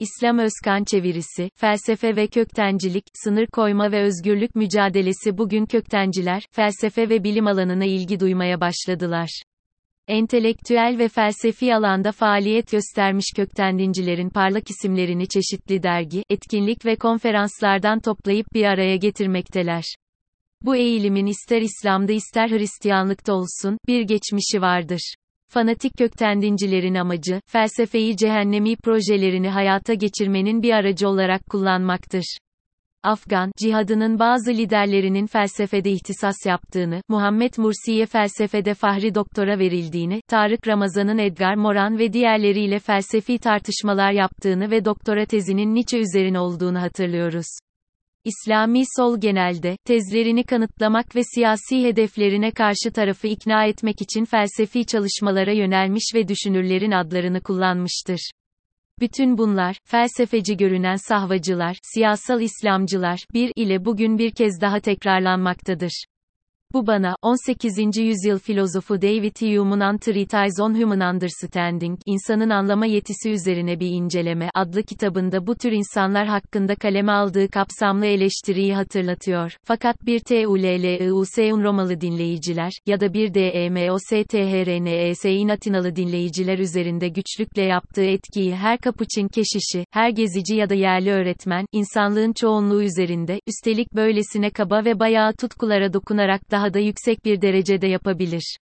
[0.00, 7.24] İslam Özkan çevirisi, felsefe ve köktencilik, sınır koyma ve özgürlük mücadelesi bugün köktenciler, felsefe ve
[7.24, 9.42] bilim alanına ilgi duymaya başladılar.
[10.08, 18.46] Entelektüel ve felsefi alanda faaliyet göstermiş köktendincilerin parlak isimlerini çeşitli dergi, etkinlik ve konferanslardan toplayıp
[18.54, 19.84] bir araya getirmekteler.
[20.62, 25.14] Bu eğilimin ister İslam'da ister Hristiyanlıkta olsun, bir geçmişi vardır.
[25.54, 32.38] Fanatik köktendincilerin amacı, felsefeyi cehennemi projelerini hayata geçirmenin bir aracı olarak kullanmaktır.
[33.02, 41.18] Afgan cihadının bazı liderlerinin felsefede ihtisas yaptığını, Muhammed Mursi'ye felsefede fahri doktora verildiğini, Tarık Ramazan'ın
[41.18, 47.46] Edgar Moran ve diğerleriyle felsefi tartışmalar yaptığını ve doktora tezinin Nietzsche üzerine olduğunu hatırlıyoruz.
[48.24, 55.52] İslami sol genelde, tezlerini kanıtlamak ve siyasi hedeflerine karşı tarafı ikna etmek için felsefi çalışmalara
[55.52, 58.30] yönelmiş ve düşünürlerin adlarını kullanmıştır.
[59.00, 66.04] Bütün bunlar, felsefeci görünen sahvacılar, siyasal İslamcılar, bir ile bugün bir kez daha tekrarlanmaktadır.
[66.74, 67.96] Bu bana, 18.
[67.96, 74.50] yüzyıl filozofu David Hume'un On Treatise on Human Understanding, insanın anlama yetisi üzerine bir inceleme
[74.54, 79.56] adlı kitabında bu tür insanlar hakkında kaleme aldığı kapsamlı eleştiriyi hatırlatıyor.
[79.64, 88.56] Fakat bir TULLIUS'un Romalı dinleyiciler, ya da bir DEMOSTHRNES'in Atinalı dinleyiciler üzerinde güçlükle yaptığı etkiyi
[88.56, 94.84] her kapuçin keşişi, her gezici ya da yerli öğretmen, insanlığın çoğunluğu üzerinde, üstelik böylesine kaba
[94.84, 98.56] ve bayağı tutkulara dokunarak daha daha da yüksek bir derecede yapabilir.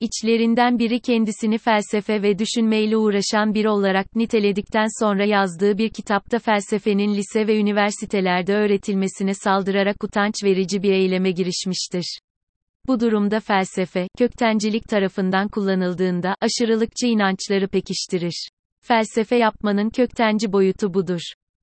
[0.00, 7.14] İçlerinden biri kendisini felsefe ve düşünmeyle uğraşan biri olarak niteledikten sonra yazdığı bir kitapta felsefenin
[7.14, 12.18] lise ve üniversitelerde öğretilmesine saldırarak utanç verici bir eyleme girişmiştir.
[12.86, 18.48] Bu durumda felsefe, köktencilik tarafından kullanıldığında, aşırılıkçı inançları pekiştirir.
[18.82, 21.20] Felsefe yapmanın köktenci boyutu budur.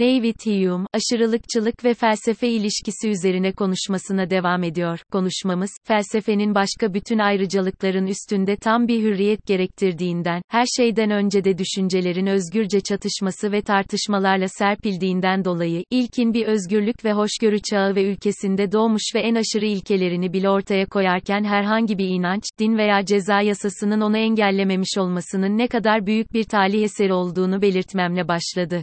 [0.00, 5.00] David Hume, aşırılıkçılık ve felsefe ilişkisi üzerine konuşmasına devam ediyor.
[5.12, 12.26] Konuşmamız, felsefenin başka bütün ayrıcalıkların üstünde tam bir hürriyet gerektirdiğinden, her şeyden önce de düşüncelerin
[12.26, 19.02] özgürce çatışması ve tartışmalarla serpildiğinden dolayı, ilkin bir özgürlük ve hoşgörü çağı ve ülkesinde doğmuş
[19.14, 24.16] ve en aşırı ilkelerini bile ortaya koyarken herhangi bir inanç, din veya ceza yasasının onu
[24.16, 28.82] engellememiş olmasının ne kadar büyük bir talih eseri olduğunu belirtmemle başladı.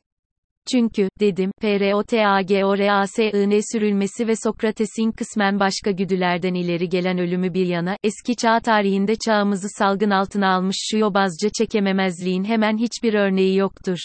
[0.71, 8.35] Çünkü, dedim, PROTAGORASIN sürülmesi ve Sokrates'in kısmen başka güdülerden ileri gelen ölümü bir yana, eski
[8.35, 13.97] çağ tarihinde çağımızı salgın altına almış şu yobazca çekememezliğin hemen hiçbir örneği yoktur.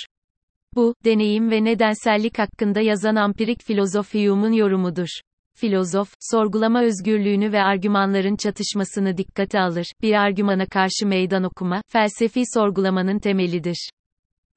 [0.74, 5.08] Bu, deneyim ve nedensellik hakkında yazan ampirik filozof Hume'un yorumudur.
[5.56, 13.18] Filozof, sorgulama özgürlüğünü ve argümanların çatışmasını dikkate alır, bir argümana karşı meydan okuma, felsefi sorgulamanın
[13.18, 13.90] temelidir.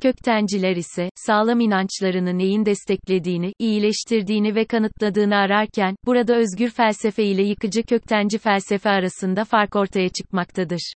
[0.02, 7.84] Köktenciler ise, sağlam inançlarını neyin desteklediğini, iyileştirdiğini ve kanıtladığını ararken, burada özgür felsefe ile yıkıcı
[7.84, 10.94] köktenci felsefe arasında fark ortaya çıkmaktadır.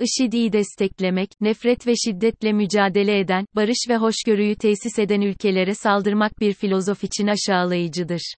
[0.00, 6.52] IŞİD'i desteklemek, nefret ve şiddetle mücadele eden, barış ve hoşgörüyü tesis eden ülkelere saldırmak bir
[6.52, 8.34] filozof için aşağılayıcıdır.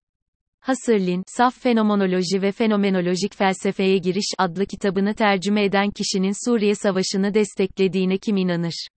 [0.66, 8.18] Husserl'in, Saf Fenomenoloji ve Fenomenolojik Felsefeye Giriş adlı kitabını tercüme eden kişinin Suriye Savaşı'nı desteklediğine
[8.18, 8.88] kim inanır?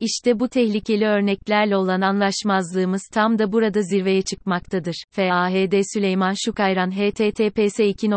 [0.00, 5.04] İşte bu tehlikeli örneklerle olan anlaşmazlığımız tam da burada zirveye çıkmaktadır.
[5.10, 8.10] FAHD Süleyman Şukayran https 2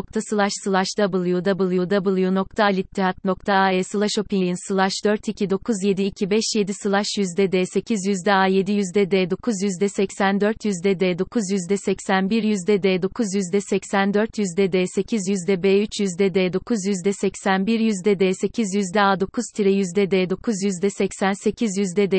[0.98, 3.82] www.alittihat.ae
[4.20, 11.20] opinion 4297257 yüzde d 8 yüzde a 7 yüzde d 9 yüzde 84 yüzde d
[11.20, 16.34] 9 yüzde 81 yüzde d 9 yüzde 84 yüzde d 8 yüzde b 3 yüzde
[16.34, 20.90] d 9 yüzde 81 yüzde d 8 yüzde a 9 tire yüzde d 9 yüzde
[20.90, 21.67] 88 yüzde D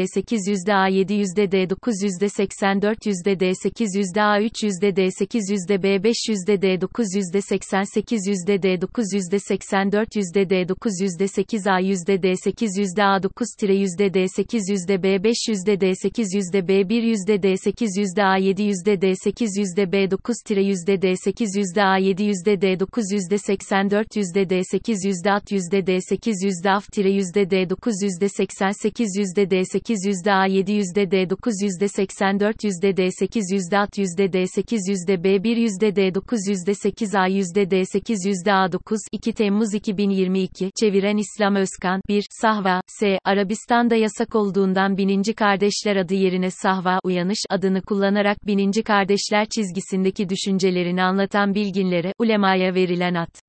[0.06, 4.62] 8 yüzde A 7 yüzde D 9 yüzde 84 yüzde D 8 yüzde A 3
[4.62, 9.38] yüzde D 8 yüzde B 5 yüzde D 9 yüzde 88 yüzde D 9 yüzde
[9.38, 14.14] 84 yüzde D 9 yüzde 8 A yüzde D 8 yüzde A 9 tire yüzde
[14.14, 18.24] D 8 yüzde B 5 yüzde D 8 yüzde B 1 yüzde D 8 yüzde
[18.24, 22.22] A 7 yüzde D 8 yüzde B 9 tire yüzde D 8 yüzde A 7
[22.22, 26.92] yüzde D 9 yüzde 84 yüzde D 8 yüzde at yüzde D 8 yüzde af
[26.92, 31.62] tire yüzde D 9 yüzde 88 yüzde D 8 yüzde A 7 yüzde D 9
[31.62, 36.14] yüzde 84 yüzde D 8 yüzde at yüzde D 8 yüzde B 1 yüzde D
[36.14, 41.56] 9 yüzde 8 A yüzde D 8 yüzde A 9 2 Temmuz 2022 çeviren İslam
[41.56, 42.00] Özkan.
[42.08, 42.80] 1 Sahva.
[42.86, 43.18] S.
[43.24, 51.02] Arabistan'da yasak olduğundan Bininci Kardeşler adı yerine Sahva Uyanış adını kullanarak Bininci Kardeşler çizgisindeki düşüncelerini
[51.02, 53.47] anlatan bilginlere ulemaya verilen ad